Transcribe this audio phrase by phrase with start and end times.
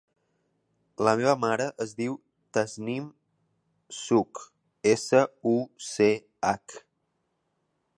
[1.07, 2.15] La meva mare es diu
[2.59, 3.05] Tasnim
[4.01, 4.43] Such:
[4.97, 5.25] essa,
[5.57, 5.57] u,
[5.93, 6.13] ce,
[6.53, 6.81] hac.